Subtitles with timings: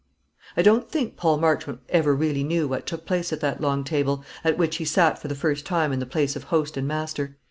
[0.57, 4.23] I don't think Paul Marchmont ever really knew what took place at that long table,
[4.43, 7.37] at which he sat for the first time in the place of host and master.